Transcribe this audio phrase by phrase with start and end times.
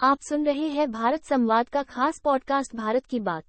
[0.00, 3.44] आप सुन रहे हैं भारत संवाद का खास पॉडकास्ट भारत की बात।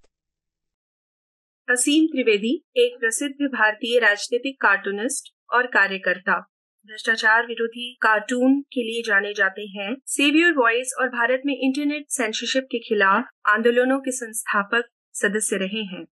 [1.69, 6.39] असीम त्रिवेदी, एक प्रसिद्ध भारतीय राजनीतिक कार्टूनिस्ट और कार्यकर्ता।
[6.85, 12.63] भ्रष्टाचार विरोधी कार्टून के लिए जाने जाते हैं। सेवियर वॉइस और भारत में इंटरनेट सेंसरशिप
[12.63, 16.05] के खिलाफ आंदोलनों के संस्थापक सदस्य रहे हैं।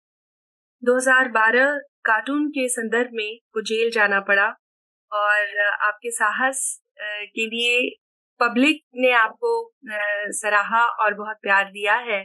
[0.84, 4.48] 2012 कार्टून के संदर्भ में को जेल जाना पड़ा
[5.12, 6.84] और आपके साहस
[7.36, 7.96] के लिए
[8.40, 9.52] पब्लिक ने आपको
[10.34, 12.24] सराहा और बहुत प्यार दिया है।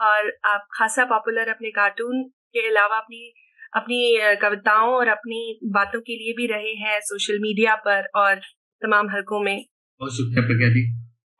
[0.00, 2.22] और आप खासा पॉपुलर अपने कार्टून
[2.54, 3.32] के अलावा अपनी
[3.72, 3.98] अपनी
[4.36, 5.40] कविताओं और अपनी
[5.72, 8.40] बातों के लिए भी रहे हैं सोशल मीडिया पर और
[8.82, 9.58] तमाम हलकों में।
[10.00, 10.82] बहुत शुक्रिया प्रज्ञा जी।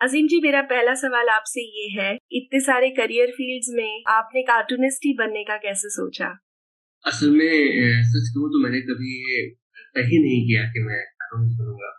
[0.00, 5.06] अजीम जी मेरा पहला सवाल आपसे ये है इतने सारे करियर फील्ड्स में आपने कार्टूनिस्ट
[5.06, 6.28] ही बनने का कैसे सोचा?
[7.04, 9.14] असल में सच कहूँ तो मैंने कभी
[9.94, 11.90] तय नहीं किया कि मैं कार्टूनिस्ट बनूँगा।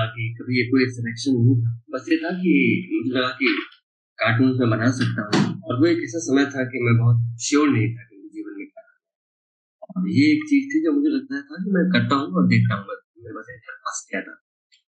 [0.00, 3.58] कि कभी ये कोई सिलेक्शन नहीं था। बस ये था कि मुझे लगा कि
[4.18, 7.68] कार्टून में बना सकता हूँ। और वो एक ऐसा समय था कि मैं बहुत श्योर
[7.68, 8.98] नहीं था कि जीवन में क्या
[9.82, 12.74] और ये एक चीज़ थी जो मुझे लगता था कि मैं करता हूँ और देखता
[12.74, 12.84] हूँ।
[14.20, 14.42] था?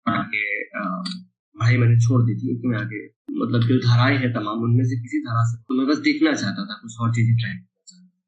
[0.06, 3.06] आगे पढ़ाई मैंने छोड़ दी थी कि मैं आगे
[3.42, 6.64] मतलब जो धाराएँ हैं तमाम, उनमें से किसी धारा से तो मैं बस देखना चाहता
[6.64, 8.20] था, कुछ और चीज़ें ट्राई करना चाहता था।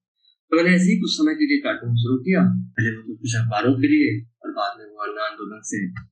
[0.51, 3.75] तो मैंने ऐसे ही कुछ समय के लिए कार्टून शुरू किया। पहले वो कुछ अखबारों
[3.75, 6.11] के लिए और बाद में वो अन्ना आंदोलन से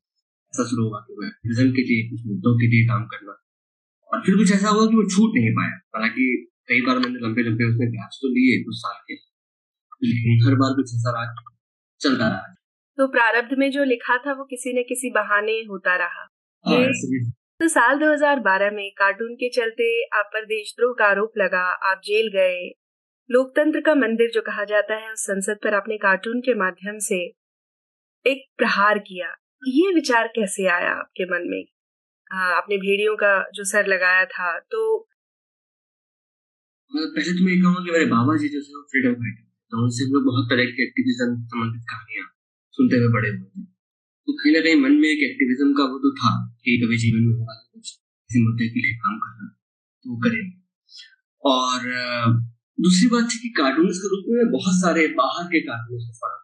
[0.49, 3.43] ऐसा शुरू हुआ कि एक्टिविज्म के लिए कुछ मुद्दों के लिए काम करना।
[4.13, 7.43] और फिर कुछ ऐसा हुआ कि वो छूट नहीं पाया। हालाँकि कई बार मैंने लंबे
[7.43, 9.15] लंबे उसमें ब्याज तो लिए कुछ साल के।
[10.05, 11.57] लेकिन हर बार कुछ ऐसा रहा
[12.01, 12.55] चलता रहा।
[12.97, 16.29] तो प्रारब्ध में जो लिखा था वो किसी न किसी बहाने होता रहा।
[16.67, 16.87] हाँ,
[17.61, 22.29] तो साल 2012 में कार्टून के चलते आप पर देशद्रोह का आरोप लगा आप जेल
[22.29, 22.73] गए।
[23.31, 27.33] लोकतंत्र का मंदिर जो कहा जाता है उस संसद पर आपने कार्टून के माध्यम से
[28.27, 31.65] एक प्रहार किया। ये विचार कैसे आया आपके मन में?
[32.31, 34.81] आपने भेड़ियों का जो सर लगाया था तो
[36.93, 40.25] पहले तो मैं कहूँगा कि मेरे बाबा जी जो थे फ्रीडम फाइटर तो उनसे लोग
[40.27, 42.27] बहुत तरह के एक्टिविज्म संबंधित कहानियाँ
[42.79, 45.99] सुनते हुए बड़े हुए थे। तो कहीं ना कहीं मन में एक एक्टिविज्म का वो
[46.05, 46.33] तो था
[46.65, 49.49] कि कभी जीवन में होगा कुछ किसी मुद्दे के लिए काम करना
[50.05, 50.57] तो करेंगे।
[51.45, 51.79] और
[52.79, 56.38] दूसरी बात थी कि कार्टून के रूप में बहुत सारे बाहर के कार्टून को फॉलो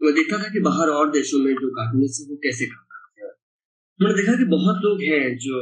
[0.00, 3.24] मैं देखता था कि बाहर और देशों में जो कार्टूनिस्ट है, वो कैसे काम करते
[3.24, 3.30] हैं।
[4.00, 5.60] मैंने देखा कि बहुत लोग हैं जो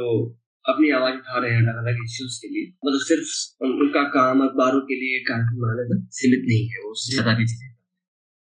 [0.65, 3.31] अपनी आवाज़ उठा रहे हैं अलग अलग इश्यूज़ के लिए। मतलब सिर्फ़
[3.67, 7.73] उनका काम, अखबारों के लिए कार्टून बनाने तक सीमित नहीं है, वो ज़्यादा भी चीज़ें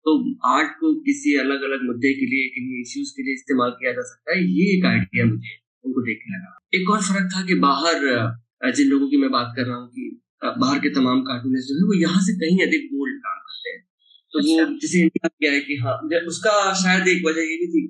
[0.05, 0.13] तो
[0.49, 4.03] आर्ट को किसी अलग अलग मुद्दे के लिए, किन्हीं इश्यूज़ के लिए इस्तेमाल किया जा
[4.03, 5.51] सकता है, ये एक आइडिया मुझे
[5.85, 8.07] उनको देखने लगा। एक और फ़र्क था कि बाहर,
[8.77, 10.05] जिन लोगों की मैं बात कर रहा हूँ कि,
[10.63, 13.40] बाहर के तमाम कार्टूनिस्ट जो है, वो यहाँ से कहीं अधिक बोल्ड काम
[14.33, 15.95] तो अच्छा। वो जैसे इंडिया गया है कि हाँ
[16.27, 17.81] उसका शायद एक वजह ये भी थी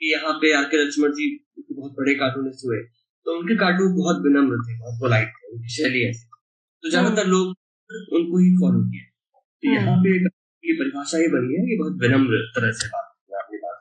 [0.00, 1.26] कि यहाँ पे आके लक्ष्मण जी
[1.72, 2.78] बहुत बड़े कार्टूनिस्ट हुए।
[3.26, 6.24] तो उनके कार्टून बहुत विनम्र थे बहुत पोलाइट थे उनकी शैली ऐसी
[6.84, 7.46] तो ज़्यादातर लोग
[8.14, 9.04] उनको ही फॉलो किया।
[9.62, 10.12] तो यहाँ पे
[10.64, 13.76] ये परिभाषा ही बनी है कि बहुत विनम्र तरह से बात अपनी बात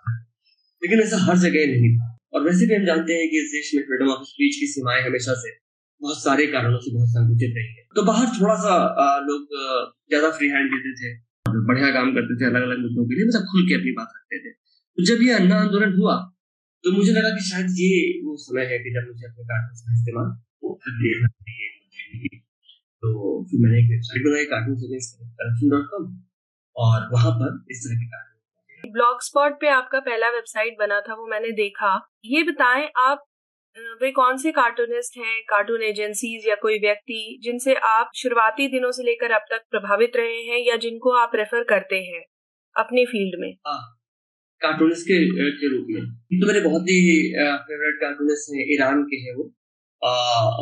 [0.82, 3.72] लेकिन ऐसा हर जगह नहीं था। और वैसे भी हम जानते हैं कि इस देश
[3.76, 5.52] में फ्रीडम ऑफ़ स्पीच की सीमाएँ हमेशा से
[6.02, 8.74] बहुत सारे कारणों से बहुत संकुचित रही है। तो बाहर थोड़ा सा
[9.28, 9.56] लोग
[10.10, 11.14] ज़्यादा फ्री हैंड देते थे।
[11.46, 14.40] बढ़िया काम करते थे अलग अलग मुद्दों के लिए मतलब खुल के अपनी बात रखते
[14.40, 16.16] थे। तो जब ये अन्ना आंदोलन हुआ
[16.84, 17.92] तो मुझे लगा कि शायद ये
[18.24, 20.28] वो समय है कि जब मुझे अपने कार्टून का इस्तेमाल
[21.02, 22.40] देखना चाहिए
[23.04, 26.06] तो फिर मैंने एक वेबसाइट बनाई कार्टून करप्शन डॉट कॉम
[26.76, 31.14] और वहाँ पर इस तरह के कार्टून ब्लॉग स्पॉट पे आपका पहला वेबसाइट बना था,
[31.14, 33.26] वो मैंने देखा। ये बताएँ, आप
[34.02, 39.04] वे कौन से कार्टूनिस्ट हैं कार्टून एजेंसीज या कोई व्यक्ति जिनसे आप शुरुआती दिनों से
[39.04, 42.22] लेकर अब तक प्रभावित रहे हैं या जिनको आप रेफर करते हैं
[42.76, 43.52] अपने फ़ील्ड में?
[44.62, 45.18] कार्टूनिस्ट के
[45.60, 46.04] के रूप में।
[46.42, 47.00] तो मेरे बहुत ही
[47.68, 49.44] फेवरेट कार्टूनिस्ट हैं, ईरान के हैं वो।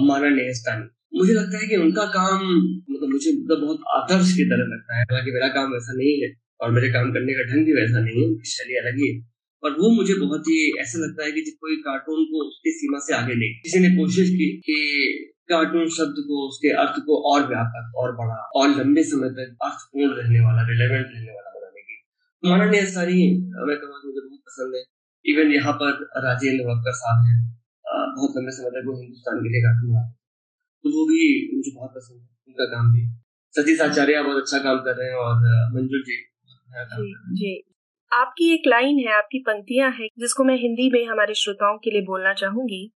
[0.02, 4.72] अमाना नेहस्तानी मुझे लगता है कि उनका काम मतलब मुझे मतलब बहुत आदर्श की तरह
[4.74, 7.74] लगता है। हालाँकि मेरा काम वैसा नहीं है और मेरे काम करने का ढंग भी
[7.74, 9.33] वैसा नहीं है शैली अलग ही है।
[9.64, 13.14] और वो मुझे बहुत ही ऐसा लगता है कि कोई कार्टून को उसकी सीमा से
[13.16, 14.78] आगे ले, किसी ने कोशिश की कि
[15.50, 20.14] कार्टून शब्द को, उसके अर्थ को और व्यापक, और बड़ा, और लंबे समय तक अर्थपूर्ण
[20.14, 21.96] रहने वाला रिलेवेंट रहने वाला बनाने की।
[22.44, 24.84] हमारा ने सारी मैं कहूँगा मुझे बहुत पसंद है।
[25.26, 27.36] इवन यहाँ पर राजेंद्र वक्कर साहब है।
[28.16, 30.12] बहुत लंबे समय तक वो हिंदुस्तान के लिए कार्टून बनाते
[30.84, 31.22] तो वो भी
[31.56, 33.04] मुझे बहुत पसंद है। उनका काम भी।
[33.54, 35.36] सतीश आचार्य बहुत अच्छा काम कर रहे हैं और
[35.74, 36.18] मंजू जी
[37.36, 37.73] जी।
[38.14, 42.02] आपकी एक लाइन है, आपकी पंक्तियाँ हैं, जिसको मैं हिंदी में हमारे श्रोताओं के लिए
[42.02, 42.92] बोलना चाहूँगी।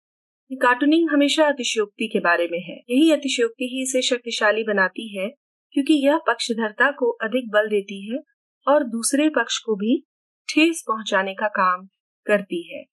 [0.52, 5.30] कार्टूनिंग हमेशा अतिशयोक्ति के बारे में है। यही अतिशयोक्ति ही इसे शक्तिशाली बनाती है,
[5.72, 8.20] क्योंकि यह पक्षधरता को अधिक बल देती है
[8.68, 10.04] और दूसरे पक्ष को भी
[10.50, 11.88] ठेस पहुँचाने का काम
[12.26, 12.84] करती है।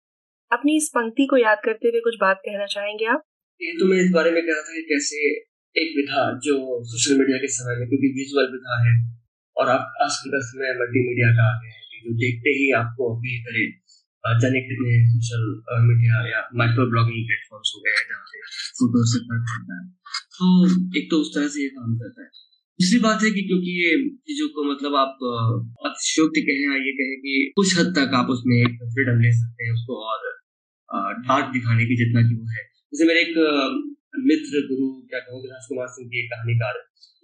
[0.52, 3.22] अपनी इस पंक्ति को याद करते हुए कुछ बात कहना चाहेंगे आप?
[3.62, 5.16] ये तो मैं इस बारे में कह रहा था कि कैसे
[5.76, 9.20] एक विधा जो सोशल मीडिया के समय में, क्योंकि विजुअल विधा है,
[9.56, 13.42] और आप आजकल का समय मल्टीमीडिया का आ गया है। जो देखते ही आपको अपील
[13.48, 13.64] करे
[14.24, 15.42] जाने कितने सोशल
[15.86, 18.38] मीडिया या माइक्रो ब्लॉगिंग प्लेटफॉर्म्स हो गए हैं जहाँ पे
[18.78, 19.84] फ़ोटो से फ़र्क पड़ता है।
[20.36, 20.46] तो
[21.00, 22.28] एक तो उस तरह से ये काम करता है।
[22.78, 23.90] दूसरी बात है कि क्योंकि ये
[24.28, 25.26] चीज़ों को मतलब आप
[25.88, 29.66] अतिशयोक्ति कहें या ये कहें कि कुछ हद तक आप उसमें एक फ्रीडम ले सकते
[29.66, 30.26] हैं, उसको और
[31.28, 33.38] डार्क दिखाने की जितना की वो है। जैसे मेरे एक
[34.24, 36.74] मित्र, गुरु, क्या कहूँगे राजकुमार सिंह की एक कहानीकार,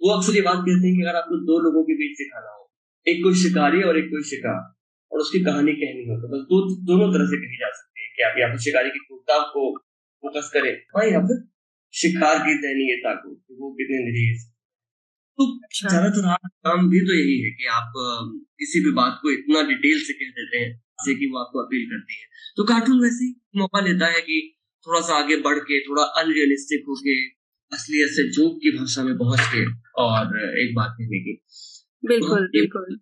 [0.01, 2.60] वो अक्सर ये बात कहते हैं कि अगर आपको दो लोगों के बीच दिखाना हो
[3.07, 4.59] एक कोई शिकारी और एक कोई शिकार
[5.11, 8.09] और उसकी कहानी कहनी हो तो बस दो दोनों तरह से कही जा सकती है
[8.17, 9.63] कि आप या तो शिकारी की क्रूरता को
[10.23, 11.41] फोकस करें हाँ या फिर
[11.93, 14.47] शिकार की दयनीयता को वो कितने निरीह
[15.39, 17.93] तो अच्छा। ज़्यादातर आप काम भी तो यही है कि आप
[18.59, 21.85] किसी भी बात को इतना डिटेल से कह देते हैं जैसे कि वो आपको अपील
[21.89, 22.27] करती है।
[22.57, 24.37] तो कार्टून वैसे ही मौका लेता है कि
[24.87, 27.15] थोड़ा सा आगे बढ़ के थोड़ा अनरियलिस्टिक होके
[27.71, 29.65] असलियत से जोक की भाषा में पहुँच के
[30.01, 31.35] और एक बात कहने की।
[32.03, 32.95] बिल्कुल बिल्कुल।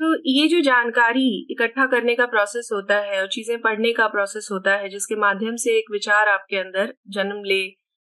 [0.00, 4.48] तो ये जो जानकारी इकट्ठा करने का प्रोसेस होता है और चीज़ें पढ़ने का प्रोसेस
[4.52, 7.62] होता है जिसके माध्यम से एक विचार आपके अंदर जन्म ले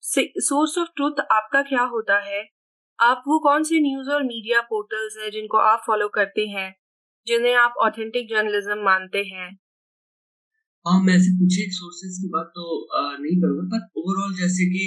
[0.04, 2.44] सोर्स ऑफ़ ट्रूथ आपका क्या होता है?
[3.00, 6.74] आप वो कौन से न्यूज़ और मीडिया पोर्टल्स हैं जिनको आप फॉलो करते हैं
[7.28, 9.58] जिन्हें आप ऑथेंटिक जर्नलिज्म मानते हैं?
[10.86, 12.64] हाँ मैं ऐसे कुछ एक सोर्सेज की बात तो
[12.94, 14.84] आ, नहीं करूँगा पर ओवरऑल जैसे कि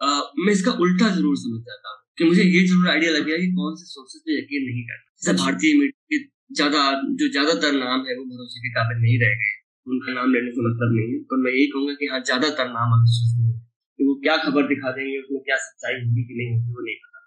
[0.00, 3.36] आ, मैं इसका उल्टा ज़रूर समझ जाता हूँ। कि मुझे ये ज़रूर आइडिया लग गया
[3.36, 6.18] कि कौन से सोर्सेज पे यकीन नहीं करना जैसे अच्छा। भारतीय मीडिया के
[6.54, 6.82] ज़्यादा
[7.20, 9.52] जो ज़्यादातर नाम है वो भरोसे के काबिल नहीं रह गए।
[9.86, 12.94] उनका नाम लेने से मतलब नहीं है। पर मैं यही कहूँगा कि हाँ ज़्यादातर नाम
[12.96, 13.58] अविश्वसनीय है
[13.98, 16.96] कि वो क्या खबर दिखा देंगे उसमें क्या सच्चाई होगी कि नहीं होगी वो नहीं
[17.04, 17.20] पता।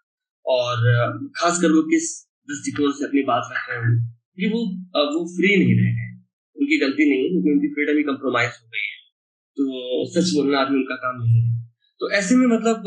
[0.45, 2.09] और खासकर वो किस
[2.49, 3.95] दृष्टिकोण से अपनी बात रख रहे हैं
[4.35, 4.61] कि वो
[5.15, 6.09] वो फ्री नहीं रह गए।
[6.55, 8.97] उनकी गलती नहीं है क्योंकि उनकी फ्रीडम ही कम्प्रोमाइज हो गई है।
[9.57, 11.51] तो सच बोलना आदमी उनका काम नहीं है।
[12.01, 12.83] तो ऐसे में मतलब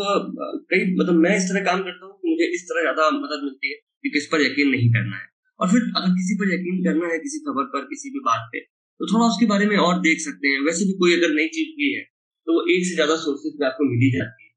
[0.71, 3.77] कई मतलब मैं इस तरह काम करता हूँ मुझे इस तरह ज़्यादा मदद मिलती है
[4.05, 5.27] कि किस पर यकीन नहीं करना है।
[5.61, 8.61] और फिर अगर किसी पर यकीन करना है किसी खबर पर किसी भी बात पे
[9.01, 11.77] तो थोड़ा उसके बारे में और देख सकते हैं। वैसे भी कोई अगर नई चीज़
[11.77, 12.01] भी है
[12.47, 14.51] तो वो एक से ज़्यादा सोर्सेज पे आपको मिली जाती है।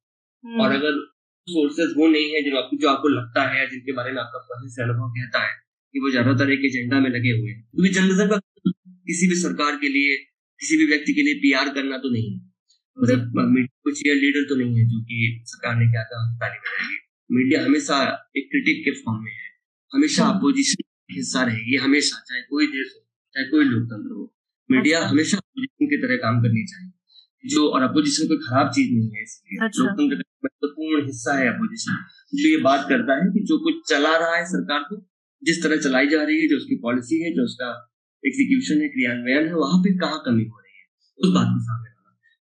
[0.44, 0.98] हम्म। और अगर
[1.48, 4.70] सोर्सेज वो नहीं है जो आपको जो आपको लगता है जिनके बारे में आपका पहले
[4.70, 5.54] से अनुभव कहता है
[5.96, 8.40] कि वो ज़्यादातर एक एजेंडा में लगे हुए हैं। क्योंकि जर्नलिज्म का
[9.08, 10.18] किसी भी सरकार के लिए
[10.62, 12.40] किसी भी व्यक्ति के लिए पीआर करना तो नहीं है।
[13.00, 16.98] मतलब चेयर लीडर तो नहीं है जो कि सरकार ने क्या कहा ताली बजाएगी।
[17.32, 19.50] मीडिया हमेशा एक क्रिटिक के फॉर्म में है।
[19.94, 24.36] हमेशा अपोजिशन हाँ। हिस्सा रहेगी हमेशा चाहे कोई देश हो चाहे कोई लोकतंत्र हो।
[24.72, 26.92] मीडिया अच्छा। हमेशा अपोजिशन की तरह काम करनी चाहिए।
[27.50, 31.48] जो और अपोजिशन कोई खराब चीज़ नहीं है इसलिए। अच्छा। लोकतंत्र का महत्वपूर्ण हिस्सा है
[31.48, 32.06] अपोजिशन
[32.36, 35.10] जो ये बात करता है कि जो कुछ चला रहा है सरकार को
[35.44, 37.92] जिस तरह चलाई जा रही है जो उसकी पॉलिसी है जो उसका
[38.26, 40.86] एग्जीक्यूशन है क्रियान्वयन है वहाँ पे कहाँ कमी हो रही है?
[41.18, 41.95] उस बात को सामने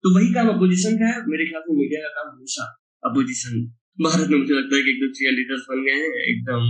[0.04, 2.64] तो वही काम अपोजिशन का है। मेरे ख्याल से मीडिया का काम हमेशा
[3.04, 3.60] अपोजिशन
[4.00, 6.66] भारत में मुझे लगता है कि एकदम चीयर लीडर्स बन गए हैं। एकदम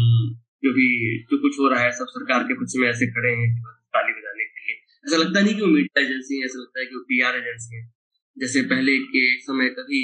[0.61, 0.85] क्योंकि
[1.31, 3.49] जो कुछ हो रहा है सब सरकार के पक्ष में ऐसे खड़े हैं
[3.95, 4.75] ताली बजाने के लिए।
[5.05, 7.75] ऐसा लगता नहीं कि वो मीडिया एजेंसी है ऐसा लगता है कि वो पीआर एजेंसी
[7.75, 7.83] है।
[8.37, 10.03] जैसे पहले के समय कभी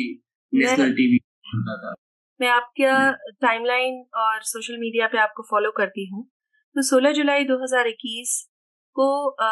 [0.54, 1.94] नेशनल टीवी होता था।
[2.40, 2.98] मैं आपका
[3.42, 6.24] टाइमलाइन और सोशल मीडिया पे आपको फॉलो करती हूँ।
[6.76, 8.36] तो 16 जुलाई 2021
[8.96, 9.08] को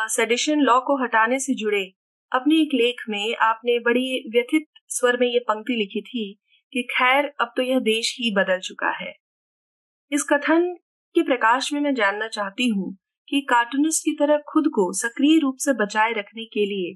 [0.09, 1.83] सेडिशन लॉ को हटाने से जुड़े
[2.33, 6.39] अपने एक लेख में आपने बड़ी व्यथित स्वर में ये पंक्ति लिखी थी
[6.73, 9.13] कि खैर, अब तो यह देश ही बदल चुका है।
[10.11, 10.73] इस कथन
[11.15, 12.97] के प्रकाश में मैं जानना चाहती हूँ
[13.29, 16.95] कि कार्टूनिस्ट की तरह खुद को सक्रिय रूप से बचाए रखने के लिए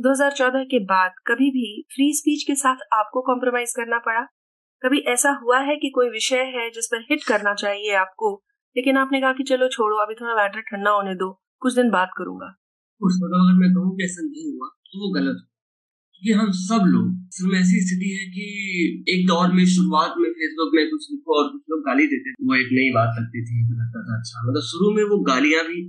[0.00, 4.20] 2014 के बाद कभी भी फ्री स्पीच के साथ आपको कॉम्प्रोमाइज करना पड़ा?
[4.82, 8.42] कभी ऐसा हुआ है कि कोई विषय है जिस पर हिट करना चाहिए आपको,
[8.76, 12.10] लेकिन आपने कहा कि चलो छोड़ो, अभी थोड़ा बैटर ठंडा होने दो, कुछ दिन बात
[12.18, 12.54] करूँगा।
[13.08, 15.46] उस वक्त अगर मैं कहूँ कि ऐसा नहीं हुआ तो वो गलत हो
[16.14, 18.44] क्योंकि हम सब लोग असल में ऐसी स्थिति है कि
[19.12, 22.44] एक दौर में शुरुआत में फेसबुक में कुछ लिखो और कुछ लोग गाली देते थे।
[22.48, 25.80] वो एक नई बात लगती थी लगता था अच्छा मतलब शुरू में वो गालियाँ भी,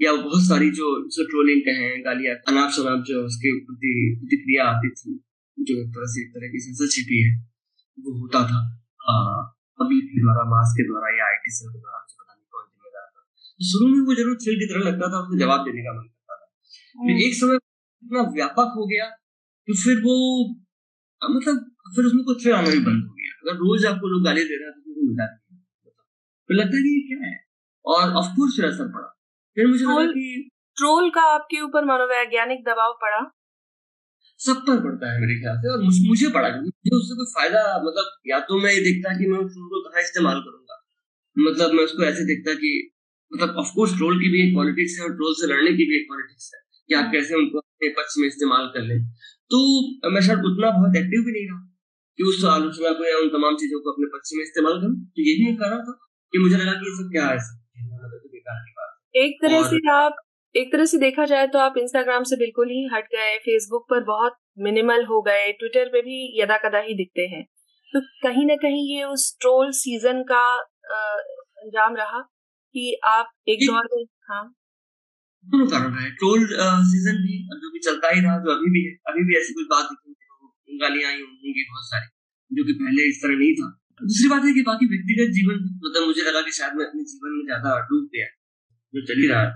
[0.00, 4.90] या बहुत सारी जो जो ट्रोलिंग कहें, गालियाँ अनाप शनाप जो उसके प्रति प्रतिक्रिया आती
[4.96, 5.12] थी,
[5.58, 7.28] जो एक तरह से एक तरह की सेंसरशिप है,
[7.98, 8.58] वो होता था।
[9.78, 12.66] अभी के द्वारा, मास के द्वारा या आई टी सेल के द्वारा पता नहीं कौन
[12.66, 13.22] जिम्मेदार था।
[13.60, 16.06] तो शुरू में वो ज़रूर थ्रिल की तरह लगता था, उसको जवाब देने का मन
[17.20, 19.08] एक समय इतना व्यापक हो गया
[19.68, 20.16] तो फिर वो
[21.22, 21.58] मतलब
[21.96, 24.56] फिर उसमें कुछ थ्रिल आना भी बंद हो गया। अगर रोज आपको लोग गाली दे
[24.56, 25.26] रहे हैं तो फिर मज़ा
[26.50, 27.34] फिर लगता है कि क्या है?
[27.84, 29.08] और ऑफकोर्स फिर असर पड़ा।
[29.56, 33.20] फिर मुझे लगा कि ट्रोल का आपके ऊपर मनोवैज्ञानिक दबाव पड़ा?
[34.40, 37.26] सब पर पड़ता है मेरे ख्याल से और मुझे, मुझे पड़ा क्योंकि मुझे उससे कोई
[37.34, 40.76] फ़ायदा मतलब या तो मैं ये देखता कि मैं उस ट्रोल को कहाँ इस्तेमाल करूँगा।
[41.36, 42.72] मतलब मैं उसको ऐसे देखता कि
[43.32, 46.06] मतलब ऑफकोर्स ट्रोल की भी एक पॉलिटिक्स है और ट्रोल से लड़ने की भी एक
[46.10, 48.98] पॉलिटिक्स है कि आप कैसे उनको अपने पक्ष में इस्तेमाल कर लें।
[49.50, 49.62] तो
[50.10, 51.62] मैं शायद उतना बहुत एक्टिव भी नहीं रहा
[52.18, 55.22] कि उस आलोचना को या उन तमाम चीज़ों को अपने पक्ष में इस्तेमाल करूँ। तो
[55.22, 55.96] ये भी कर रहा था
[56.34, 59.80] कि मुझे लगा कि ये सब क्या है तो बेकार की बात एक तरह से
[59.90, 60.22] आप
[60.54, 64.04] एक तरह से देखा जाए तो आप इंस्टाग्राम से बिल्कुल ही हट गए फेसबुक पर
[64.04, 67.42] बहुत मिनिमल हो गए ट्विटर पे भी यदा कदा ही दिखते हैं।
[67.92, 70.42] तो कहीं ना कहीं ये उस ट्रोल सीज़न का
[70.92, 72.20] अंजाम रहा।
[72.76, 74.54] कि आप एक दौर में हाँ।
[75.46, 76.46] दोनों कारण रहे ट्रोल
[76.86, 79.66] सीज़न भी जो भी चलता ही रहा जो अभी भी है अभी भी ऐसी कुछ
[79.70, 80.16] बात दिखी
[80.80, 82.06] गालियाँ आई होंगी बहुत सारी
[82.50, 83.68] जो कि पहले इस तरह नहीं था।
[84.02, 87.30] दूसरी बात है कि बाकी व्यक्तिगत जीवन मतलब मुझे लगा कि शायद मैं अपने जीवन
[87.30, 88.26] में ज़्यादा डूब गया
[88.94, 89.50] जो चल ही रहा है।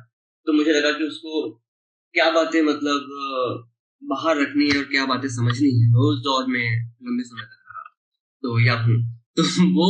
[0.46, 1.50] तो मुझे लगा कि उसको
[2.14, 3.12] क्या बातें मतलब
[4.02, 6.64] बाहर रखनी है और क्या बातें समझनी है। वो उस दौर में
[7.02, 7.82] लंबे समय तक रहा।
[8.42, 9.42] तो या हूँ। तो
[9.74, 9.86] वो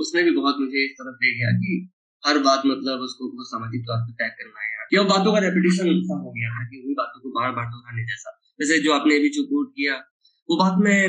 [0.00, 1.90] उसने भी बहुत मुझे इस तरफ़ ले गया कि
[2.26, 6.16] हर बात मतलब उसको सामाजिक तौर पर तय करना है कि बातों का रेपिटेशन सा
[6.20, 9.30] हो गया था कि उन बातों को बार बार दोहराने जैसा। जैसे जो आपने अभी
[9.36, 9.94] जो कोट किया,
[10.48, 11.00] वो बात मैं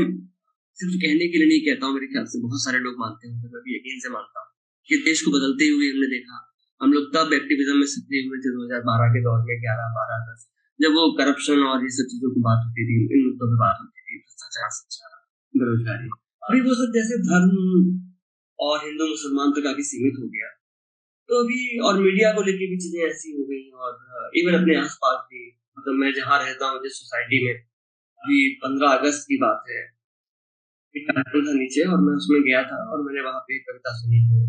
[0.79, 3.53] सिर्फ़ कहने के लिए नहीं कहता हूँ, मेरे ख्याल से बहुत सारे लोग मानते हैं
[3.53, 4.49] मैं भी यकीन से मानता हूँ
[4.89, 6.37] कि देश को बदलते हुए हमने देखा,
[6.81, 9.95] हम लोग तब एक्टिविज्म में सक्रिय हुए थे दो हज़ार बारह के दौर में ग्यारह
[9.95, 10.43] बारह दस,
[10.79, 13.81] जब वो करप्शन और ये सब चीज़ों की बात होती थी, इन मुद्दों पर बात
[13.81, 15.15] होती थी, भ्रष्टाचार शिक्षा
[15.53, 17.57] बेरोजगारी। अभी वो सब जैसे धर्म
[18.59, 20.53] और हिंदू मुसलमान तक काफ़ी सीमित हो गया
[21.29, 25.17] तो अभी और मीडिया को लेके भी चीज़ें ऐसी हो गई और इवन अपने आसपास
[25.31, 25.41] भी
[25.77, 29.85] मतलब मैं जहाँ रहता हूँ, जिस सोसाइटी में, अभी पंद्रह अगस्त की बात है
[30.95, 34.45] था नीचे और मैं उसमें गया था और मैंने वहाँ पे कविता सुनी जो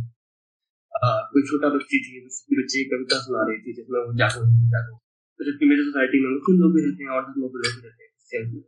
[1.32, 4.96] कोई छोटा बच्ची थी उसकी बच्ची कविता सुना रही थी जिसमें वो जागो जागो।
[5.40, 8.62] तो जबकि मेरी सोसाइटी में मुस्लिम लोग भी रहते हैं, और लोग भी रहते हैं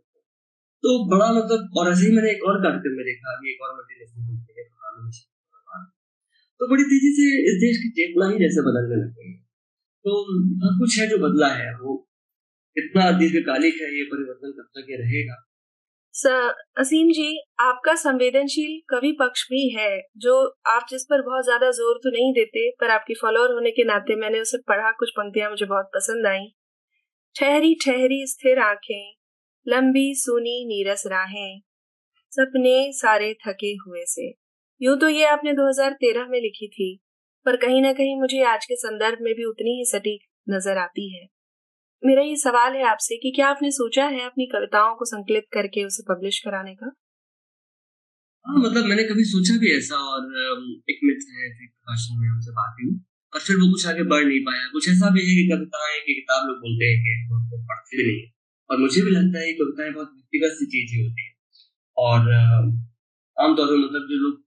[0.85, 3.75] तो बड़ा मतलब और ऐसे ही मैंने एक और कार्यक्रम में देखा, अभी एक और
[3.77, 4.69] मल्टीनेशनल कंपनी है
[6.61, 9.33] तो बड़ी तेज़ी से इस देश की चेतना ही जैसे बदलने लग गई।
[10.05, 12.09] तो कुछ है जो बदला है, वो
[12.77, 15.47] इतना दीर्घकालिक है, ये परिवर्तन कब तक ये रहेगा?
[16.79, 20.35] असीम जी, आपका संवेदनशील कवि पक्ष भी है, जो
[20.67, 24.17] आप जिस पर बहुत ज़्यादा ज़ोर तो नहीं देते, पर आपकी फॉलोअर होने के नाते
[24.17, 26.47] मैंने उसे पढ़ा, कुछ पंक्तियाँ मुझे बहुत पसंद आई।
[27.37, 29.17] ठहरी ठहरी स्थिर आँखें,
[29.67, 31.61] लंबी सुनी नीरस राहें,
[32.33, 34.31] सपने सारे थके हुए से।
[34.81, 37.01] यूँ तो ये आपने 2013 में लिखी थी,
[37.47, 41.05] पर कहीं ना कहीं मुझे आज के संदर्भ में भी उतनी ही सटीक नज़र आती
[41.17, 41.27] है।
[42.03, 45.85] मेरा ये सवाल है आपसे कि क्या आपने सोचा है अपनी कविताओं को संकलित करके
[45.85, 46.91] उसे पब्लिश कराने का?
[48.47, 50.27] हाँ मतलब मैंने कभी सोचा भी ऐसा और
[50.91, 52.91] एक मित्र है प्रकाशन में उनसे बात हुई
[53.33, 56.15] और फिर वो कुछ आगे बढ़ नहीं पाया। कुछ ऐसा भी है कि कविताएँ, की
[56.15, 57.13] किताब लोग बोलते हैं कि
[57.51, 58.29] तो पढ़ते भी नहीं
[58.71, 61.33] और मुझे भी लगता है कविताएँ बहुत व्यक्तिगत सी चीज़ें होती है।
[61.97, 62.33] और
[63.37, 64.39] आमतौर पर मतलब जो लोग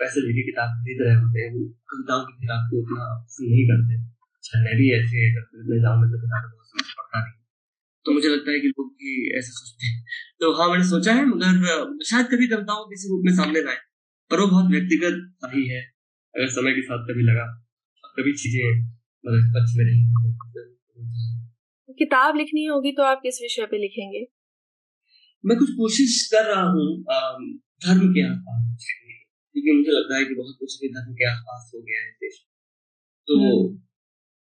[0.00, 3.66] पैसे लेके किताब खरीद रहे होते हैं वो कविताओं की किताब को उतना पसंद नहीं
[3.68, 3.98] करते।
[4.34, 7.38] अच्छा मैं भी ऐसे खरीदने जाऊँ मतलब किताब बहुत समझ पड़ता नहीं
[8.06, 10.04] तो मुझे लगता है कि लोग भी ऐसे सोचते हैं।
[10.40, 13.76] तो हाँ मैंने सोचा है मगर शायद कभी कविताओं किसी रूप में सामने लाए।
[14.30, 15.80] पर वो बहुत व्यक्तिगत ही है।
[16.34, 17.44] अगर समय के साथ कभी लगा
[18.04, 18.80] कभी चीज़ें
[19.24, 20.00] मतलब पक्ष में नहीं
[21.98, 24.26] किताब लिखनी होगी तो आप किस विषय पे लिखेंगे?
[25.44, 26.86] मैं कुछ कोशिश कर रहा हूँ
[27.86, 28.86] धर्म के आसपास
[29.54, 32.44] क्योंकि मुझे लगता है कि बहुत कुछ भी धर्म के आसपास हो गया है देश
[33.28, 33.78] तो हम्म।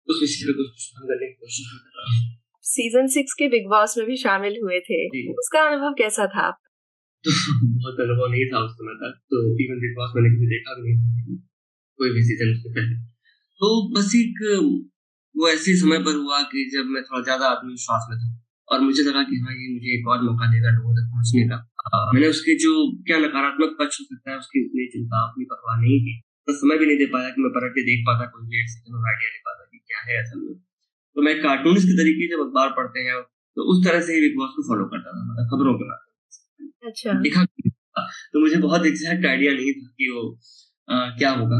[0.07, 3.97] उस विषय पे कुछ करने की कोशिश कर रहा हूँ। सीज़न सिक्स के बिग बॉस
[3.97, 4.99] में भी शामिल हुए थे।
[5.31, 6.45] उसका अनुभव कैसा था?
[6.47, 6.59] आप
[7.25, 10.73] तो बहुत अनुभव नहीं था उस समय तक तो इवन बिग बॉस मैंने कभी देखा
[10.81, 11.37] भी नहीं
[11.99, 12.95] कोई भी सीज़न उससे पहले।
[13.61, 14.41] तो बस एक
[15.35, 18.27] वो ऐसे समय पर हुआ कि जब मैं थोड़ा ज़्यादा आत्मविश्वास में था
[18.67, 21.57] और मुझे लगा कि हाँ ये मुझे एक और मौका देगा लोगों तक पहुँचने का।
[21.85, 22.73] मैंने उसके जो
[23.03, 26.13] क्या नकारात्मक पक्ष हो सकता है उसकी उतनी चिंता अपनी परवाह नहीं की।
[26.47, 28.95] तो समय भी नहीं दे पाया कि मैं पलट के देख पाता कोई एक सेकंड
[28.95, 30.55] और आइडिया ले पाता कि क्या है असल में।
[31.15, 33.21] तो मैं कार्टून के तरीके जब अखबार पढ़ते हैं
[33.57, 36.89] तो उस तरह से ही बिग बॉस को फॉलो करता था मतलब खबरों के बारे
[36.89, 37.43] अच्छा। देखा
[38.33, 40.23] तो मुझे बहुत एग्जैक्ट आइडिया नहीं था कि वो
[40.89, 41.59] आ, क्या होगा।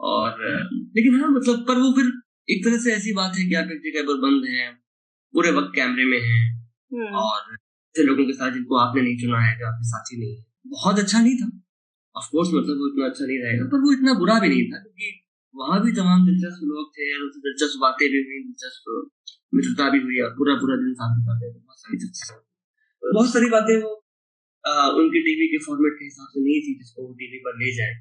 [0.00, 0.36] और
[0.96, 2.12] लेकिन हाँ मतलब पर वो फिर
[2.48, 4.68] एक तरह से ऐसी बात है कि आप एक जगह पर बंद हैं
[5.34, 6.44] पूरे वक्त कैमरे में हैं।
[6.92, 7.56] हम्म। और
[7.90, 10.98] ऐसे लोगों के साथ जिनको आपने नहीं चुना है जो आपके साथी नहीं है। बहुत
[10.98, 11.62] अच्छा नहीं था।
[12.16, 15.26] ऑफकोर्स मतलब वो इतना अच्छा नहीं रहेगा पर वो इतना बुरा भी नहीं था क्योंकि
[15.54, 19.10] वहाँ भी तमाम दिलचस्प लोग थे और उनसे दिलचस्प बातें भी हुई दिलचस्प
[19.54, 21.98] मित्रता भी हुई और पूरा पूरा दिन साथ बिताते थे बहुत सारी
[23.14, 24.06] बहुत सारी बातें वो
[24.66, 27.76] आ, उनके टीवी के फॉर्मेट के हिसाब से नहीं थी जिसको वो टीवी पर ले
[27.76, 27.92] जाए।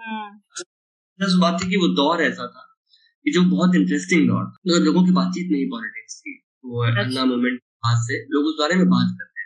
[0.00, 2.78] हम्म। बात थी कि वो दौर ऐसा था
[3.24, 7.34] कि जो बहुत इंटरेस्टिंग दौर था। लोगों की बातचीत नहीं पॉलिटिक्स की वो अन्ना मोमेंट
[7.34, 9.37] मूवमेंट से। लोग उस बारे में बात करते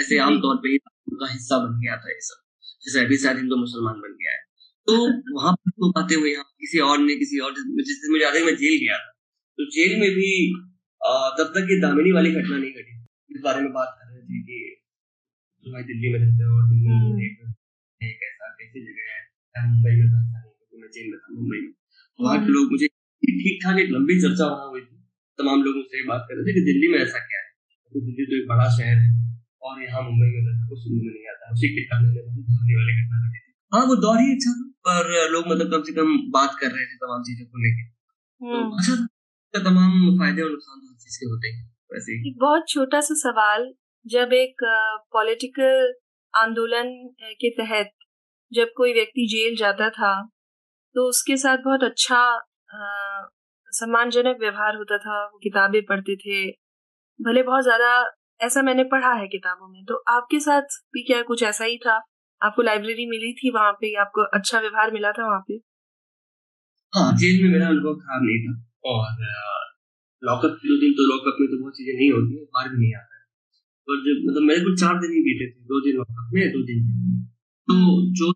[0.00, 0.78] ऐसे आमतौर पर ही
[1.12, 2.38] उनका हिस्सा बन गया था ये सब
[2.86, 4.42] जैसे अभी शायद हिंदू मुसलमान बन गया है।
[4.88, 4.94] तो
[5.38, 7.54] वहाँ पर तो बातें हुई किसी और ने किसी और
[7.88, 9.10] जिससे मुझे याद है मैं जेल गया था।
[9.58, 10.30] तो जेल में भी
[11.40, 12.94] तब तक ये दामिनी वाली घटना नहीं घटी।
[13.30, 14.58] इस बारे में बात कर रहे थे कि
[15.64, 17.42] तो भाई दिल्ली में रहते हो और दिल्ली में हम्म। एक
[18.00, 20.20] एक ऐसा कैसी जगह है मुंबई में था
[20.82, 21.72] मैं जेल में था मुंबई में।
[22.20, 22.86] वहाँ के हम्म। लोग मुझे
[23.42, 24.96] ठीक ठाक एक लंबी चर्चा वहाँ हुई थी।
[25.38, 27.48] तमाम लोग मुझसे बात कर रहे थे कि दिल्ली में ऐसा क्या है?
[27.92, 29.29] क्योंकि दिल्ली तो एक बड़ा शहर है।
[29.62, 32.44] और यहाँ मुंबई में तो कुछ सुनने में नहीं आता उसी के कारण मैंने बहुत
[32.50, 35.82] धोने वाली घटना घटी थी हाँ वो दौर ही अच्छा था पर लोग मतलब कम
[35.82, 38.96] से कम बात कर रहे थे तमाम चीज़ों को लेके तो हम्म। अच्छा।
[39.54, 42.68] तो तमाम फ़ायदे और नुकसान तो हर चीज़ के होते हैं वैसे ही एक बहुत
[42.68, 43.70] छोटा सा सवाल
[44.06, 44.64] जब एक
[45.12, 45.92] पॉलिटिकल
[46.34, 46.92] आंदोलन
[47.40, 47.90] के तहत
[48.52, 50.12] जब कोई व्यक्ति जेल जाता था
[50.94, 52.20] तो उसके साथ बहुत अच्छा
[53.72, 56.40] सम्मानजनक व्यवहार होता था वो किताबें पढ़ते थे
[57.20, 57.92] भले बहुत ज़्यादा
[58.40, 61.96] ऐसा मैंने पढ़ा है किताबों में। तो आपके साथ भी क्या कुछ ऐसा ही था?
[62.42, 63.94] आपको लाइब्रेरी मिली थी वहाँ पे?
[64.00, 65.60] आपको अच्छा व्यवहार मिला था वहाँ पे?
[66.92, 68.54] हाँ जेल में मेरा अनुभव खराब नहीं था।
[68.84, 69.08] और
[70.22, 72.78] लॉकअप के दो दिन तो लॉकअप में तो बहुत चीज़ें नहीं होती है बाहर भी
[72.78, 73.22] नहीं आता है।
[73.88, 76.62] और जब मतलब मेरे कुछ चार दिन ही बीते थे, दो दिन लॉकअप में, दो
[76.70, 77.22] दिन में।
[77.68, 77.76] तो
[78.20, 78.32] जो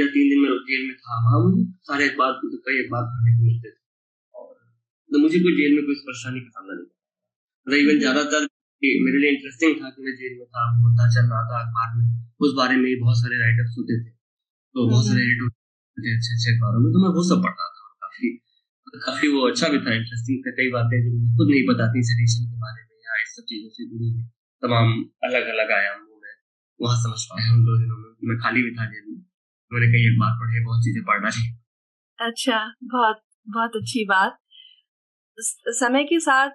[0.00, 3.32] या तीन दिन मैं जेल में था, वहाँ मुझे सारे अखबार मतलब कई अखबार पढ़ने
[3.36, 3.80] को मिलते थे।
[4.34, 4.52] और
[5.10, 6.86] तो मुझे कोई जेल में कोई परेशानी का सामना नहीं
[7.66, 8.48] मतलब इवन ज़्यादातर ये
[8.82, 12.06] मेरे लिए इंटरेस्टिंग था कि मैं जेल में था मुद्दा चल रहा था अखबार में।
[12.40, 16.56] उस बारे में बहुत सारे राइटर्स होते थे। तो बहुत सारे एडिटोरियल थे अच्छे अच्छे
[16.56, 18.38] अखबारों में। तो मैं वो सब पढ़ता था काफ़ी
[19.06, 22.02] काफ़ी वो अच्छा भी था इंटरेस्टिंग था। कई बातें जो मुझे खुद नहीं पता थी
[22.02, 24.22] सेडिशन के बारे में या इस सब चीज़ों से जुड़ी हुई।
[24.62, 26.34] तमाम अलग अलग आयामों में
[26.80, 29.24] वहाँ समझ पाया उन दो दिनों में मैं खाली भी था जेल में।
[29.72, 31.56] मैंने कई अखबार पढ़े बहुत चीज़ें पढ़ डाली
[32.18, 34.38] अच्छा बहुत बहुत अच्छी बात।
[35.68, 36.50] समय के साथ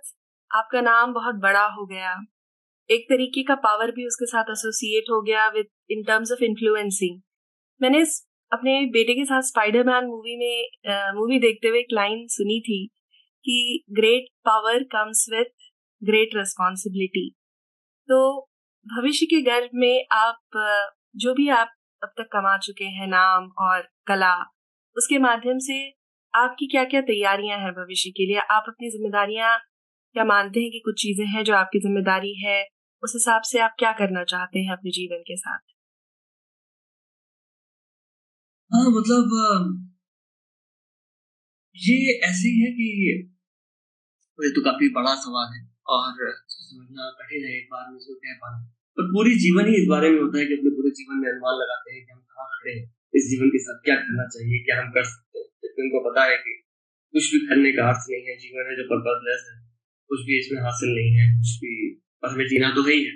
[0.51, 2.13] आपका नाम बहुत बड़ा हो गया।
[2.89, 7.19] एक तरीके का पावर भी उसके साथ एसोसिएट हो गया with in terms of influencing
[7.81, 8.01] मैंने
[8.51, 12.85] अपने बेटे के साथ स्पाइडरमैन मूवी में मूवी देखते हुए एक लाइन सुनी थी
[13.45, 15.69] कि great power comes with
[16.01, 17.29] great responsibility
[18.09, 18.19] तो
[18.85, 20.39] भविष्य के गर्भ में आप
[21.15, 21.71] जो भी आप
[22.03, 24.35] अब तक कमा चुके हैं, नाम और कला,
[24.95, 25.75] उसके माध्यम से
[26.33, 28.37] आपकी क्या क्या तैयारियाँ हैं भविष्य के लिए?
[28.51, 29.57] आप अपनी जिम्मेदारियाँ
[30.15, 32.57] क्या मानते हैं कि कुछ चीज़ें हैं जो आपकी ज़िम्मेदारी है,
[33.03, 35.59] उस हिसाब से आप क्या करना चाहते हैं अपने जीवन के साथ?
[38.71, 39.31] हाँ मतलब
[41.75, 41.95] ये
[42.27, 42.87] ऐसे ही है कि
[44.39, 46.13] तो काफ़ी बड़ा सवाल है और
[46.49, 48.57] समझना कठिन है, एक बार में इसको कह पाना।
[48.97, 51.59] पर पूरी जीवन ही इस बारे में होता है कि अपने पूरे जीवन में अनुमान
[51.61, 54.79] लगाते हैं कि हम कहाँ खड़े हैं, इस जीवन के साथ क्या करना चाहिए, क्या
[54.81, 56.55] हम कर सकते हैं। जबकि उनको पता है कि
[57.13, 59.59] कुछ भी करने का अर्थ नहीं है, जीवन है जो पर्पजलेस है।
[60.11, 61.73] कुछ भी इसमें हासिल नहीं है, कुछ भी।
[62.23, 63.13] पर हमें जीना तो है ही है।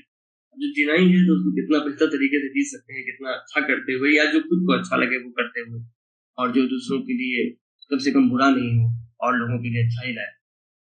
[0.57, 3.61] जो जीना ही है तो उसको कितना बेहतर तरीके से जी सकते हैं, कितना अच्छा
[3.67, 5.81] करते हुए, या जो खुद को अच्छा लगे वो करते हुए।
[6.37, 7.43] और जो दूसरों के लिए
[7.91, 8.87] कम से कम बुरा नहीं हो,
[9.21, 10.31] और लोगों के लिए अच्छा ही लाए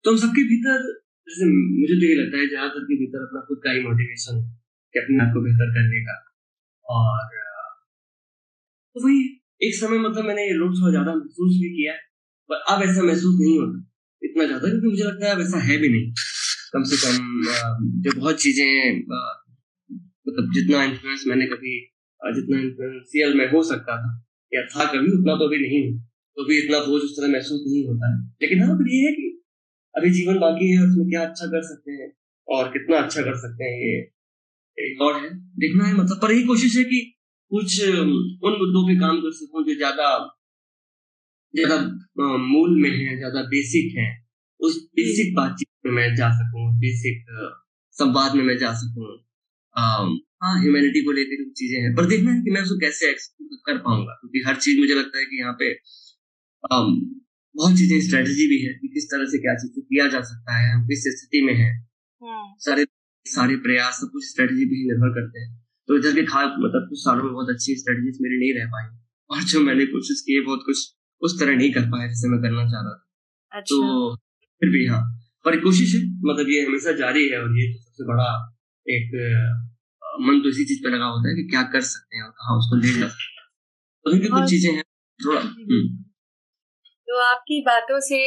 [0.04, 0.82] तो हम सबके भीतर,
[1.28, 4.48] जैसे मुझे तो ये लगता है ज़्यादातर के भीतर अपना खुद का ही मोटिवेशन है,
[4.94, 6.16] कि अपने आप को बेहतर करने का।
[6.86, 7.30] और
[8.96, 9.20] तो वही,
[9.62, 11.92] एक समय मतलब मैंने ये लोग थोड़ा ज़्यादा महसूस भी किया,
[12.50, 13.78] पर अब ऐसा महसूस नहीं होता।
[14.32, 16.12] इतना ज़्यादा क्योंकि मुझे लगता है, वैसा है भी नहीं।
[16.74, 17.16] कम से कम
[18.02, 18.98] जो बहुत चीज़ें
[20.26, 21.72] मतलब जितना इन्फ्लुएंस मैंने कभी
[22.20, 24.10] जितना इन्फ्लुएंशियल मैं हो सकता था,
[24.52, 25.82] या था कभी, उतना तो अभी नहीं
[26.36, 29.12] तो भी इतना बोझ उस तरह महसूस नहीं होता है। लेकिन हाँ फिर ये है
[29.12, 29.26] कि
[29.94, 32.08] अभी जीवन बाकी है, उसमें क्या अच्छा कर सकते हैं,
[32.48, 36.44] और कितना अच्छा कर सकते हैं, ये एक और है। देखना है मतलब पर यही
[36.46, 37.00] कोशिश है कि
[37.50, 40.08] कुछ उन मुद्दों पे काम कर सकूँ जो ज़्यादा
[41.54, 41.76] ज़्यादा
[42.44, 44.06] मूल में है, ज़्यादा बेसिक है।
[44.62, 47.24] उस बेसिक बातचीत में मैं जा सकूँ बेसिक
[47.96, 49.18] संवाद में मैं जा सकूँ
[50.42, 53.12] हाँ ह्यूमैनिटी को लेकर कुछ चीज़ें हैं। पर देखना है कि मैं उसको कैसे
[53.66, 55.72] कर पाऊँगा क्योंकि हर चीज़ मुझे लगता है कि यहाँ पे
[56.72, 57.00] अम,
[57.54, 60.74] बहुत चीज़ें स्ट्रेटजी भी है कि किस तरह से क्या चीज़ किया जा सकता है
[60.74, 61.70] हम किस स्थिति में है।
[62.60, 62.86] सारे
[63.26, 66.88] सारे प्रयास सब कुछ स्ट्रेटजी पे ही निर्भर करते हैं। तो इधर के खास मतलब
[66.88, 68.86] कुछ सालों में बहुत अच्छी स्ट्रेटजीज मेरी नहीं रह पाई
[69.30, 72.64] और जो मैंने कोशिश की बहुत कुछ उस तरह नहीं कर पाया जैसे मैं करना
[72.64, 74.31] चाह रहा था। तो अच्छा
[74.62, 75.02] फिर भी हाँ।
[75.44, 78.28] पर कोशिश है मतलब ये हमेशा जारी है और ये तो सबसे बड़ा
[78.86, 79.16] एक
[80.20, 82.56] मन तो इसी चीज़ पे लगा होता है कि क्या कर सकते हैं और कहाँ
[82.58, 84.82] उसको ले जा सकते हैं। तो कुछ चीज़ें हैं
[85.20, 85.80] थोड़ा हम्म,
[87.08, 88.18] तो आपकी बातों से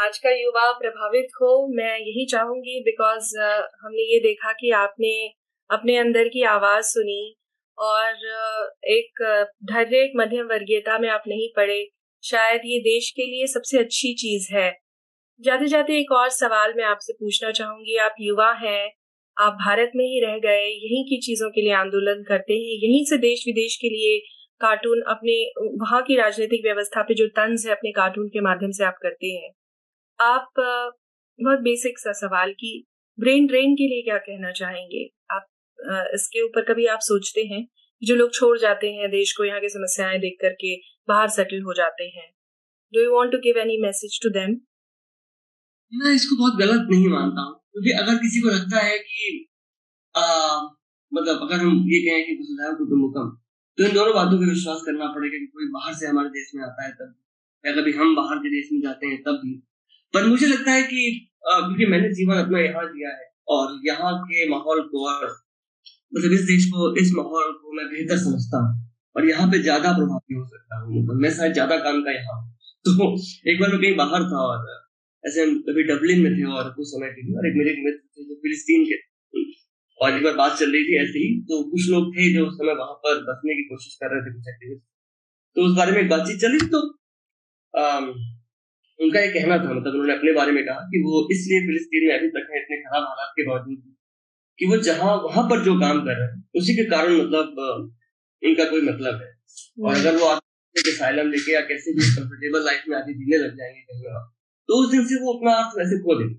[0.00, 3.30] आज का युवा प्रभावित हो मैं यही चाहूँगी बिकॉज़
[3.82, 5.12] हमने ये देखा कि आपने
[5.70, 7.22] अपने अंदर की आवाज़ सुनी
[7.78, 8.26] और
[8.88, 9.22] एक
[9.64, 11.80] धैर्य एक मध्यम वर्गीयता में आप नहीं पड़े।
[12.24, 14.68] शायद ये देश के लिए सबसे अच्छी चीज़ है।
[15.40, 18.90] जाते जाते एक और सवाल मैं आपसे पूछना चाहूँगी। आप युवा हैं,
[19.36, 23.04] आप भारत में ही रह गए, यहीं की चीज़ों के लिए आंदोलन करते हैं, यहीं
[23.04, 24.18] से देश विदेश के लिए
[24.60, 25.34] कार्टून अपने,
[25.80, 29.26] वहाँ की राजनीतिक व्यवस्था पे जो तंज है अपने कार्टून के माध्यम से आप करते
[29.28, 29.50] हैं।
[30.18, 30.52] आप,
[31.38, 32.72] बहुत बेसिक सा सवाल की
[33.18, 35.08] ब्रेन ड्रेन के लिए क्या कहना चाहेंगे?
[35.30, 35.46] आप
[36.14, 37.66] इसके ऊपर कभी आप सोचते हैं
[38.02, 40.74] जो लोग छोड़ जाते हैं देश को, यहाँ की समस्याएँ देख करके
[41.08, 42.30] बाहर सेटल हो जाते हैं?
[42.92, 44.60] Do you want to give any message to them
[45.92, 49.28] मैं इसको बहुत गलत नहीं मानता हूँ क्योंकि अगर किसी को लगता है कि
[50.14, 50.24] आ,
[51.12, 53.30] मतलब अगर हम ये कहें कि वसुधैव कुटुंबकम
[53.78, 56.64] तो इन दोनों बातों पर विश्वास करना पड़ेगा कि कोई बाहर से हमारे देश में
[56.64, 57.14] आता है तब
[57.64, 59.52] या कभी हम बाहर के देश में जाते हैं तब भी।
[60.14, 64.48] पर मुझे लगता है कि क्योंकि मैंने जीवन अपना यहाँ जिया है और यहाँ के
[64.50, 65.24] माहौल को और
[66.12, 68.74] मतलब इस देश को इस माहौल को मैं बेहतर समझता हूँ
[69.16, 72.38] और यहाँ पे ज़्यादा प्रभावी हो सकता हूँ। मैं शायद ज़्यादा काम का यहाँ
[72.84, 73.08] तो
[73.50, 74.66] एक बार मैं कहीं बाहर था और
[75.24, 78.02] ऐसे हम कभी डबलिन में थे और कुछ समय के लिए और एक मेरे मित्र
[78.18, 78.98] थे जो फिलिस्तीन के
[79.98, 82.54] और एक बार बात चल रही थी ऐसे ही। तो कुछ लोग थे जो उस
[82.54, 84.84] समय वहाँ पर बसने की कोशिश कर रहे थे कुछ एक्टिविस्ट
[85.56, 86.80] तो उस बारे में एक बातचीत चली तो
[88.98, 92.14] उनका एक कहना था मतलब उन्होंने अपने बारे में कहा कि वो इसलिए फिलिस्तीन में
[92.14, 93.82] अभी तक है, इतने खराब हालात के बावजूद
[94.58, 97.94] कि वो जहाँ, वहाँ पर जो काम कर रहे हैं, उसी के कारण मतलब
[98.42, 99.30] इनका कोई मतलब है।
[99.84, 100.32] और अगर वो
[100.92, 104.26] साइलम लेके या कैसे भी कंफर्टेबल लाइफ में आगे जीने लग जाएँगे कहीं और।
[104.68, 106.34] तो उस दिन से वो अपना अर्थ वैसे खो देंगे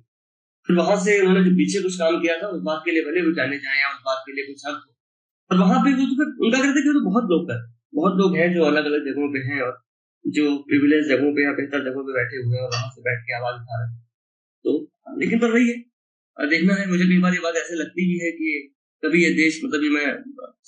[0.67, 3.21] फिर वहाँ से उन्होंने जो पीछे कुछ काम किया था, उस बात के लिए भले
[3.27, 4.91] वो जाने जाए या उस बात के लिए कुछ अर्थ हो।
[5.51, 7.61] और वहाँ पे वो तो फिर उनका कहते कि तो बहुत लोग कर
[7.93, 9.71] बहुत लोग हैं जो अलग अलग जगहों पे हैं और
[10.25, 13.23] जो प्रिविलेज जगहों पे या बेहतर जगहों पे बैठे हुए हैं और वहाँ से बैठ
[13.27, 14.03] के आवाज़ उठा रहे हैं।
[14.65, 14.75] तो
[15.19, 15.77] लेकिन पर वही है
[16.37, 18.51] देखना है, मुझे कई बार ये बात ऐसे लगती भी है कि
[19.03, 20.05] कभी ये देश मतलब मैं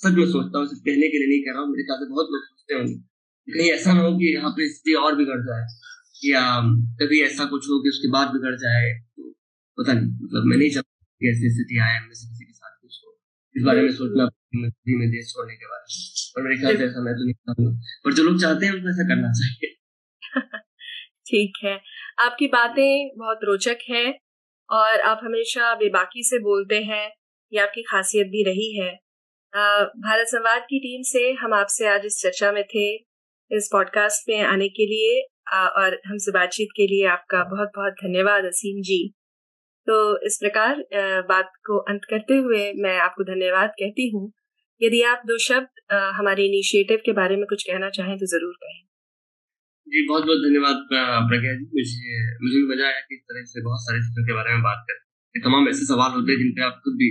[0.02, 2.08] सच में सोचता हूँ, सिर्फ़ कहने के लिए नहीं कह रहा हूँ, मेरे ख्याल से
[2.10, 2.96] बहुत लोग सोचते होंगे।
[3.48, 5.64] कहीं ऐसा ना हो कि यहाँ पे स्थिति और बिगड़ जाए।
[6.24, 6.60] या
[7.02, 9.30] कभी ऐसा कुछ हो कि उसके बाद बिगड़ जाए तो
[9.78, 13.00] पता नहीं मतलब मैं नहीं चाहता ऐसी स्थिति आए में से किसी के साथ कुछ
[13.06, 13.18] हो।
[13.56, 17.04] इस बारे में सोचना में देश छोड़ने के बारे में और मेरे ख्याल से ऐसा
[17.04, 19.74] मैं तो नहीं चाहूँगा पर जो लोग चाहते हैं उनको ऐसा करना चाहिए।
[21.26, 21.80] ठीक है।
[22.18, 24.18] आपकी बातें बहुत रोचक है
[24.70, 27.10] और आप हमेशा बेबाकी से बोलते हैं
[27.52, 28.90] ये आपकी खासियत भी रही है।
[30.00, 32.96] भारत संवाद की टीम से हम आपसे आज इस चर्चा में थे।
[33.50, 38.44] इस पॉडकास्ट में आने के लिए और हमसे बातचीत के लिए आपका बहुत बहुत धन्यवाद,
[38.46, 39.00] असीम जी।
[39.86, 40.82] तो इस प्रकार
[41.28, 44.30] बात को अंत करते हुए मैं आपको धन्यवाद कहती हूँ।
[44.80, 45.68] यदि आप दो शब्द
[46.16, 48.80] हमारे इनिशिएटिव के बारे में कुछ कहना चाहें तो ज़रूर कहें।
[49.86, 50.86] जी बहुत बहुत धन्यवाद
[51.28, 54.34] प्रज्ञा जी। मुझे मुझे भी मज़ा आया कि इस तरह से बहुत सारे चीज़ों के
[54.34, 57.10] बारे में बात करें तमाम ऐसे सवाल होते हैं जिन पे आप खुद भी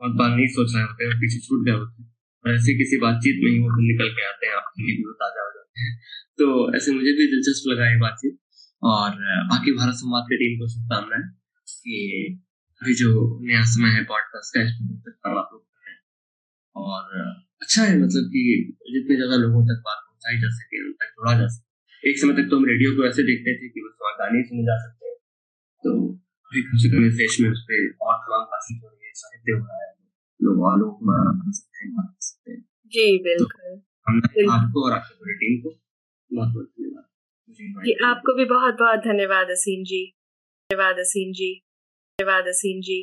[0.00, 2.10] बहुत बार नहीं सोच रहे होते हैं, पीछे छूट गए होते हैं।
[2.44, 5.42] और ऐसे किसी बातचीत में ही वो निकल के आते हैं, आपके लिए भी ताज़ा
[5.42, 5.98] हो। जाते हैं।
[6.38, 8.38] तो ऐसे मुझे भी दिलचस्प लगा ये बातचीत।
[8.82, 9.10] और
[9.44, 11.22] बाकी भारत संवाद की टीम को शुभकामनाएँ
[11.68, 12.38] कि
[12.82, 15.66] अभी जो नया समय है पॉडकास्ट का, इसमें तक आप लोग
[16.76, 21.06] और अच्छा है मतलब कि जितने ज़्यादा लोगों तक बात पहुंचाई जा सके, उन तक
[21.06, 23.98] जोड़ा जा सके। एक समय तक तो हम रेडियो को ऐसे देखते थे कि बस
[24.02, 25.16] वहाँ गाने सुने जा सकते हैं।
[25.84, 26.12] तो
[26.52, 29.12] अभी कम से कम इस देश में उस पर और तमाम बातचीत हो रही है,
[29.14, 29.96] साहित्य हो रहा है
[30.42, 35.34] लोग वालों को बना सकते हैं सकते जी, बिल्कुल। तो हमने आपको और आपकी पूरी
[35.34, 35.70] टीम को
[36.30, 37.04] बहुत बहुत धन्यवाद।
[37.84, 40.04] जी आपको भी बहुत बहुत धन्यवाद असीम जी।
[40.70, 41.52] धन्यवाद असीम जी।
[42.18, 43.00] धन्यवाद असीम जी।